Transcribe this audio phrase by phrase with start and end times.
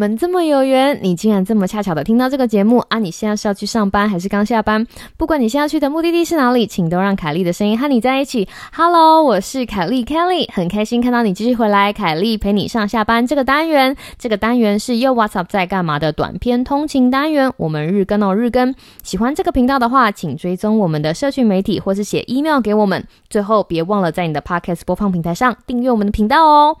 [0.00, 2.98] 们这么有缘，你竟然这么恰巧的听到这个节目啊！
[2.98, 4.86] 你现在是要去上班还是刚下班？
[5.18, 8.48] 不管你现在去的目的地是哪里，请都让凯莉的声音和你在一起。
[8.74, 11.92] Hello，我是凯莉 Kelly，很开心看到你继续回来。
[11.92, 17.52] 凯莉陪你上下班这个单元，这个单元是又 What's Up 在干嘛的短篇通勤单元。
[17.58, 18.74] 我们日更哦，日更。
[19.02, 23.06] 喜欢这个频道的话，请追踪我们的社群媒体，或是写 email 给我们。
[23.28, 26.78] 最后，别忘了在你的 Podcast 播放平台上订阅我们的频道哦。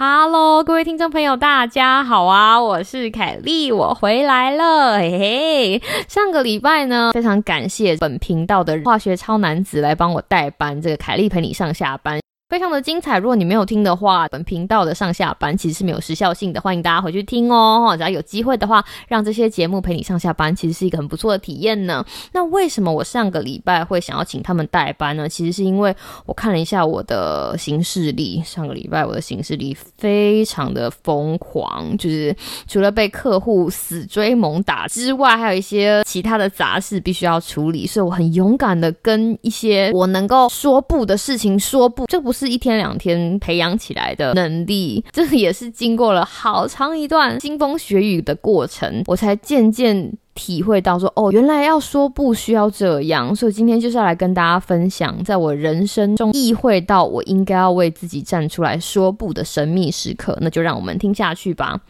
[0.00, 2.62] Hello，各位听众朋友，大家好啊！
[2.62, 5.82] 我是凯莉，我回来了，嘿嘿。
[6.06, 12.20] 上个礼拜呢，非常感谢本频道的化学超男子来帮我代班，这个凯莉陪你上下班。
[12.48, 17.94] 非常的精彩，如果你没有听的话，本频道的上下班其实是没有时效性的，欢迎大家回去听哦。
[17.94, 22.02] 只要有机会的话，让这些节目陪你上下班，其实是一个很不错的体验呢。
[22.32, 25.28] 那为什么我上个礼拜会想要请他们代班呢？
[25.28, 32.34] 其实是因为我看了一下我的行事历，上个礼拜我的行事历非常的疯狂，就是
[32.66, 42.37] 除了被客户死追猛打之外，还有一些其他的杂事必须要处理，所以我很勇敢的跟一些我能够说不的事情说不，这不是。
[42.38, 53.34] 是一天两天培养起来的能力，这也是经过了好长一段腥风血雨的过程，我才渐渐体会到说，哦，原来要说不需要这样。
[53.34, 60.38] 所以今天就是要来跟大家分享，在我人生中意会到我应该要为自己站出来说不的神秘时刻。
[60.40, 61.80] 那就让我们听下去吧。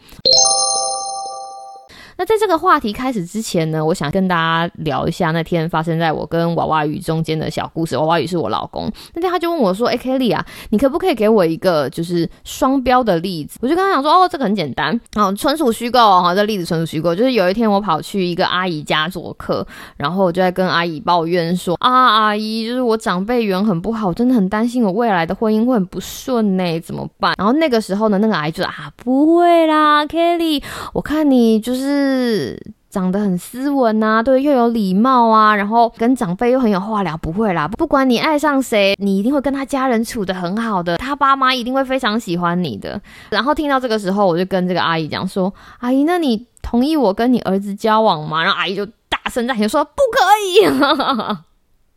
[2.19, 7.95] 那在这个话题开始之前呢，我想跟大家聊一下那天发生在我跟娃娃鱼中间的小故事。
[7.95, 17.15] 娃娃鱼是我老公，那天他就问我说：“哎，Kelly 啊，你可不可以给我一个就是双标的例子？”我就跟他讲说：“哦，这个很简单，哦，纯属虚构哈，这例子纯属虚构。
[17.15, 27.33] 就是有一天我跑去一个阿姨家做客，然后我就在跟阿姨抱怨说：啊，阿姨，就是我长辈缘很不好，真的很担心我未来的婚姻会很不顺呢，怎么办？
[27.37, 32.08] 然后那个时候呢，那个阿姨就说：啊，不会啦，Kelly，我看你就是。
[32.09, 42.99] 是长得很斯文啊，对，又有礼貌啊，然后跟长辈又很有话聊，不会啦，不管你爱上谁，你一定会跟他家人处的很好的，他爸妈一定会非常喜欢你的。
[43.29, 51.37] 然后听到这个时候，我就跟这个阿姨讲说：“阿姨，那你同意我跟你儿子交往吗？”然后阿姨就大声在前说：“不可以。”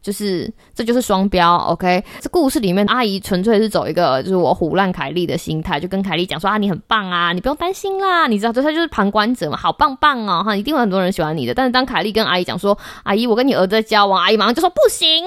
[0.02, 2.02] 就是，这就是双标，OK？
[2.20, 11.54] 这故事里面，阿姨纯粹是走一个就是我唬烂凯莉的心态，就跟凯莉讲说啊，你很棒啊，你不用担心啦，你知道，就他就是旁观者嘛，好棒棒哦，哈，一定有很多人喜欢你的。
[11.54, 15.24] 但是当凯莉跟阿姨讲说，阿姨，我跟你儿子在交往，阿姨马上就说不行，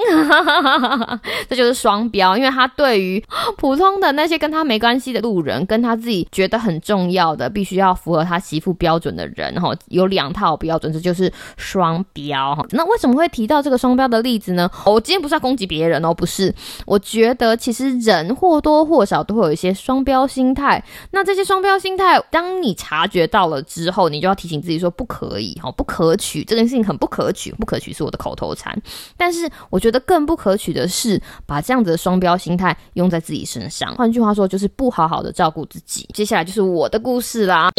[1.48, 3.24] 这就是双标，因为他对于
[3.58, 12.66] 普通的那些跟他没关系的路人，跟他自己觉得很重要的，必须要符合他媳妇标准的人，哈，有两套标准，这就是双标，哈。
[12.72, 14.65] 那为什么会提到这个双标的例子呢？
[14.86, 16.54] 我今天不是要攻击别人哦，不是。
[16.86, 20.84] 我觉得其实人或多或少都会有一些双标心态。
[21.12, 26.44] 那这些双标心态，当你察觉到了之后，你就要提醒自己说不可以，哈，不可取。
[26.44, 28.80] 这件事情很不可取，不可取是我的口头禅。
[29.18, 33.96] 但是我觉得更不可取的是把这样子的双标心态用在自己身上。
[33.96, 36.08] 换句话说，就是不好好的照顾自己。
[36.14, 37.70] 接下来就是我的故事啦。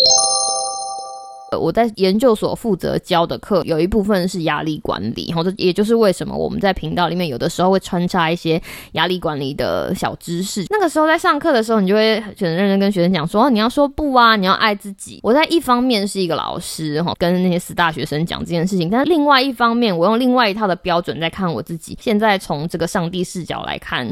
[1.59, 8.61] 我在研究所负责教的课，有一部分是压力管理，然后这也就是为什么我们在频道里面有的时候会穿插一些
[8.93, 10.65] 压力管理的小知识。
[10.71, 15.21] 那个时候在上课的时候，你就会很认真跟学生讲说，你要说不啊，你要爱自己。
[15.23, 21.97] 我在一方面是一个老师，哈，跟那些死大学生讲这件事情，但是另外一方面，我用另外一套的标准在看我自己。
[22.01, 24.09] 现在从这个上帝视角来看。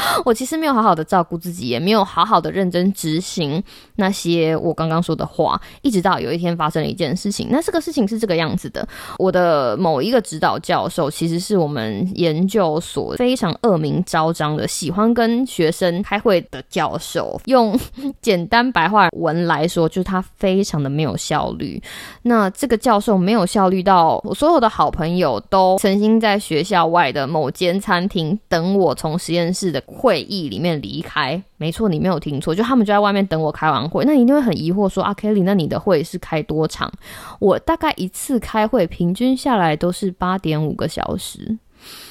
[0.24, 3.62] 我其实没有好好的照顾自己，也没有好好的认真执行
[3.96, 7.48] 那些我刚刚说的话，一直到有一天发生了一件事情。
[7.50, 8.86] 那这个事情是这个样子的：
[9.18, 17.40] 我的某一个指导教授，其实是我们研究所非常恶名昭彰的，喜欢跟学生开会的教授。
[17.46, 17.78] 用
[18.20, 21.82] 简单白话文来说，就是他非常的没有效率。
[22.22, 29.82] 那这个教授没有效率到我所有的好朋友都曾经在学校外的某间餐厅等我从实验室的。
[29.88, 34.04] 会议里面离开，没错，你没有听错，就他们就在外面等我开完会。
[34.04, 36.92] 那你一定会很疑惑说：“啊 Kelly，那你的会是开多长？”
[37.38, 41.56] 我大概一次开会平均下来都是八点五个小时。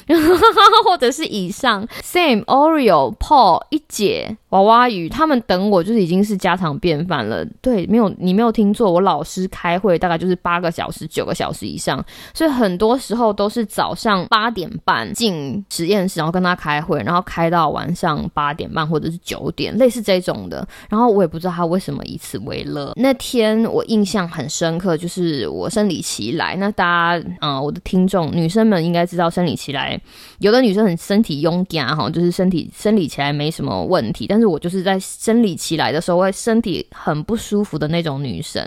[0.86, 7.46] 或者是以上，Sam、Oreo、Paul 一姐、娃娃鱼，他们等我就是已经是家常便饭了。
[7.62, 12.04] 对，没有你没有听错，我老师开会大概就是八个小时、九个小时以上，
[12.34, 20.68] 所以很多时候都是早上八点半进实验室，然后跟他开会，然后开到晚上八点半或者是九点，类似这种的。
[20.90, 22.94] 然后我也不知道他为什么以此为乐。
[22.96, 29.76] 那天我印象很深刻，就是我生理期来，那大家嗯，我的听众女生们应该知道生理期。
[29.76, 29.95] 来
[30.40, 38.62] 有的女生很身体勇敢哈，就是身体生理起来没什么问题，但是我就是在生理期来的时候会身体很不舒服的那种女生。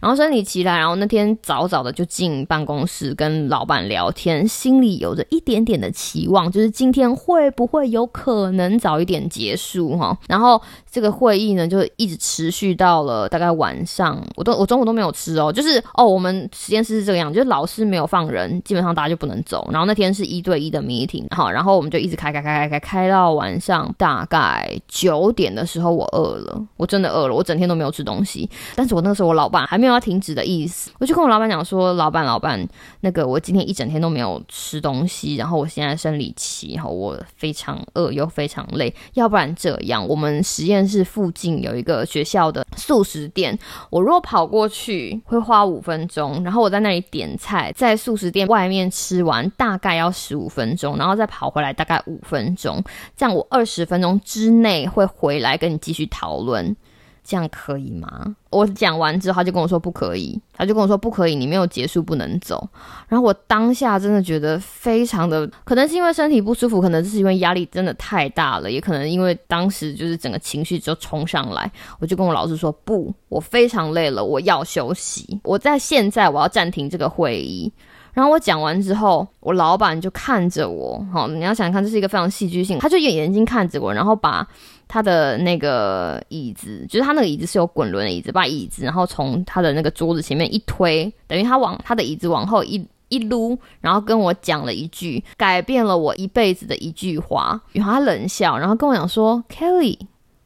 [0.00, 10.16] 然后生理期来，然后那天早早的就进办公室跟老板聊天，心里有着一点点的期望，就是今天会不会有可能早一点结束哈。
[10.28, 10.60] 然后
[10.90, 19.68] 这个会议呢，就一直持续到了大概晚上，我都我中午都没有吃哦，就是哦，我们实验室是这个样，就是老师没有放人，基本上大家就不能走。
[19.70, 28.48] 然后那天是一对一的 meeting，好，然后我们就一直开开开开开开到晚上大概九点的时候，我饿了，我真的饿了，我整天都没有吃东西。
[28.76, 32.66] 但是我那时候我老板还没有要停止的意思，我就跟我老板讲说，老板老板，
[33.00, 43.58] 那个我今天一整天都没有吃东西，然后我现在生理期，哈，我非常饿又非常累，要不然这样，我们实验室附近有一个学校的素食店，
[43.90, 52.84] 我如果跑过去会花五分钟，然后我在那里点菜，在素食店外面吃完大概要十五分钟，然后再跑回来大概五分钟，
[53.16, 56.76] 这样我二十分钟之内会回来跟你继续讨论。
[57.24, 58.36] 这样可以吗？
[58.52, 62.68] 我讲完之后，他就跟我说不可以，他就跟我说不可以，你没有结束不能走。
[63.08, 71.68] 然后我当下真的觉得非常的，可能是因为身体不舒服，可能就是因为压力真的太大了，也可能因为当时就是整个情绪就冲上来，
[71.98, 77.72] 我就跟我老师说不，我非常累了，我要休息，我在现在我要暂停这个会议。
[78.14, 84.46] 然后我讲完之后，我老板就看着我，好，你要想看，这是一个非常戏剧性，他就眼眼睛看着我，然后把
[84.86, 99.98] 他的那个椅子，就是他那个椅子是有滚轮的椅子，把椅子然后从他的那个桌子前面一推，等于他往他的椅子往后一一撸，然后跟我讲了一句改变了我一辈子的一句话，然后他冷笑，然后跟我讲说，Kelly，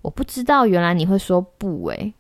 [0.03, 2.15] 我不知道原来你会说不诶。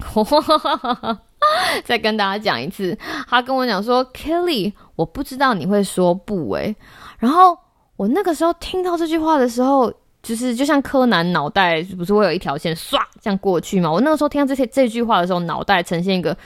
[1.84, 2.96] 再跟大家讲一次，
[3.28, 6.74] 他跟我讲说，Kelly，我不知道你会说不诶。
[7.18, 7.56] 然后
[7.96, 13.90] 我那个时候听到这句话的时候，就是就像柯南脑袋不是会有一条线唰这样过去吗？
[13.90, 16.36] 我那个时候听到这些这句话的时候，脑袋呈现一个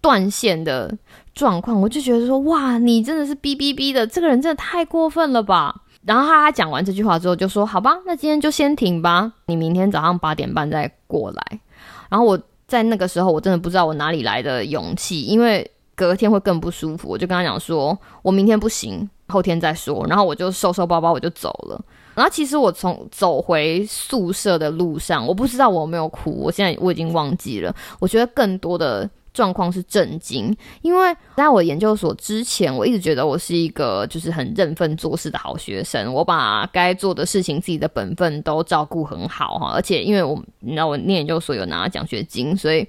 [0.00, 0.92] 断线的
[1.34, 5.74] 状况，我就觉得说，哇，你真的是哔哔哔的，这个人真的太过分了吧？
[6.04, 11.60] 然后他讲完这句话之后，就说，好吧，那今天就先停吧，你明天早上八点半再过来。
[12.08, 12.38] 然后我。
[12.66, 17.10] 在那个时候，我真的不知道我哪里来的勇气，因为隔天会更不舒服。
[17.10, 20.06] 我就跟他讲说，我明天不行，后天再说。
[20.06, 21.84] 然后我就收收包包，我就走了。
[22.14, 27.74] 然后其实我从走回宿舍的路上，我不知道我有没有哭，我现在我已经忘记了。
[27.98, 29.10] 我觉得更多的。
[29.34, 39.72] 状况是震惊，因为在我研究所之前，我一直觉得我是一个就是很认份做事的好学生，我把该做的事情、自己的本分都照顾很好哈。
[39.74, 42.86] 而且因为我你知道我念研究所有拿奖学金，所以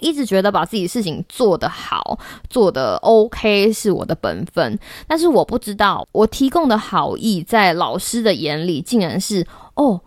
[0.00, 2.18] 一直觉得把自己事情做得好、
[2.48, 4.78] 做得 OK 是我的本分。
[5.06, 10.00] 但是我不知道，我提供的好意在老师的眼里竟然是哦。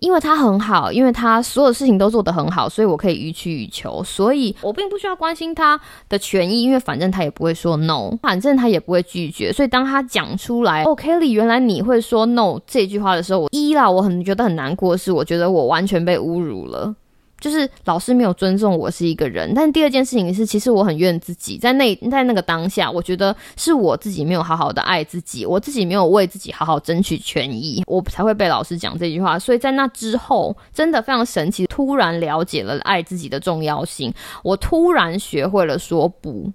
[0.00, 16.94] 因为他很好，因为他所有事情都做得很好，所以我可以予取予求，所以我并不需要关心他的权益，因为反正他也不会说 no，反正他也不会拒绝，所以当他讲出来哦，Kelly，原来你会说 no 这句话的时候，我一啦，我很觉得很难过，是我觉得我完全被侮辱了。
[17.40, 29.38] 就是老师没有尊重我是一个人，但第二件事情是，其实我很怨自己，在那在那个当下，我觉得是我自己没有好好的爱自己，我自己没有为自己好好争取权益，我才会被老师讲这句话。
[29.38, 36.52] 所以在那之后，真的非常神奇，突然了解了爱自己的重要性，我突然学会了说不，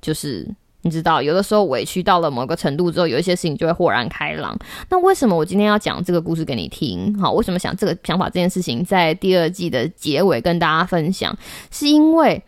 [0.00, 0.48] 就是。
[0.84, 4.56] 你知道，有的时候委屈到了某个程度之后，有一些事情就会豁然开朗。
[4.90, 7.18] 那为什么我今天要讲这个故事给你听？
[7.18, 11.36] 好，为什么想这个想法这件事情在第二季的结尾跟大家分享？
[11.70, 12.42] 是因为。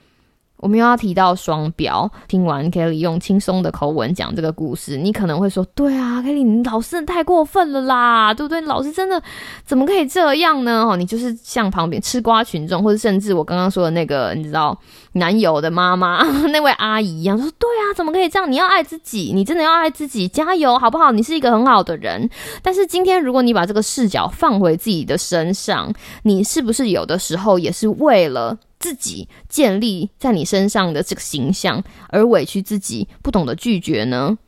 [0.58, 2.10] 我们又要提到双标。
[2.28, 8.60] 听完 Kelly 用轻松的口吻讲这个故事，你可能会说：“对啊，Kelly，你老师太过分了啦，对不对？
[8.62, 9.22] 老师真的
[9.64, 10.86] 怎么可以这样呢？
[10.88, 14.78] 哦，你就是像旁边吃瓜群众，或者甚至我刚刚说的那个，你知道
[15.12, 18.50] 男友的妈妈 那位阿姨一样，说：对啊，怎么可以这样？
[18.50, 21.12] 你要爱自己，你真的要爱自己，加油，好不好？
[21.12, 22.28] 你是一个很好的人。
[22.62, 28.56] 但是今天，如果你把这个视角放回自己的身上，你是不是有的时候也是为了？
[28.78, 34.38] 自己建立在你身上的这个形象，而委屈自己，不懂得拒绝呢？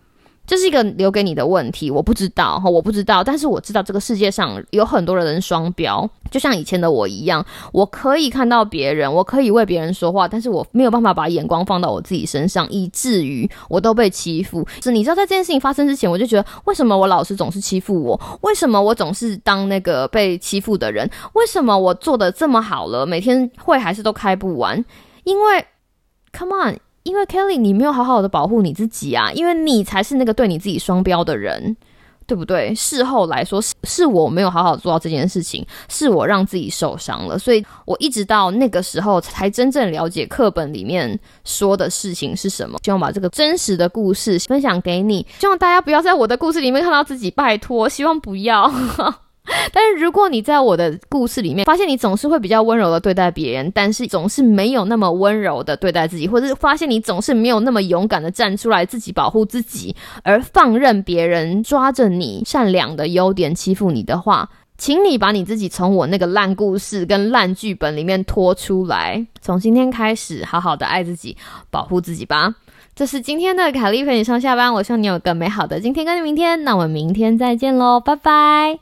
[0.48, 14.66] 这是一个留给你的问题，我不知道哈，我不知道，但是我知道这个世界上有很多的人双标，就像以前的我一样，我可以看到别人，我可以为别人说话，但是我没有办法把眼光放到我自己身上，以至于我都被欺负。
[14.82, 18.18] 是，你知道，在这件事情发生之前，我就觉得，为什么我老师总是欺负我？
[18.40, 21.06] 为什么我总是当那个被欺负的人？
[21.34, 24.82] 为什么我做的这么好了，每天会还是都开不完？
[25.24, 25.66] 因为
[26.32, 26.78] ，Come on。
[27.08, 31.76] 因为 Kelly 你没有好好的保护你自己啊，因为你才是那个对你自己双标的人。
[32.28, 32.74] 对不对？
[32.74, 42.78] 事后来说，是是我没有好好做到这件事情，是我让自己受伤了，所以我一直到那个时候才真正了解课本里面说的事情是什么。
[42.84, 48.70] 希望把这个真实的故事分享给你，希望大家不要在我的故事里面看到自己，拜托，希望不要。
[49.72, 71.36] 但是如果你在我的故事里面发现你总是会比较温柔的对待别人，但是总是没有那么温柔的对待自己，或者是发现你总是没有那么勇敢的站出来自己保护自己，而放任别人抓着你善良的优点欺负你的话，请你把你自己从我那个烂故事跟烂剧本里面拖出来，从今天开始好好的爱自己，
[71.70, 72.54] 保护自己吧。
[72.98, 78.80] 这是今天的凯丽陪你上下班，我希望你有个美好的今天跟明天，那我们明天再见喽，拜拜。